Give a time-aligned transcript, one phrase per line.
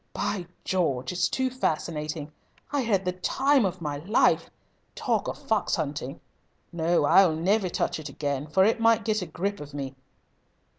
[0.13, 1.11] By George!
[1.13, 2.31] it's too fascinating.
[2.71, 4.49] I had the time of my life!
[4.95, 6.19] Talk of fox hunting!
[6.73, 9.93] No, I'll never touch it again, for it might get a grip of me."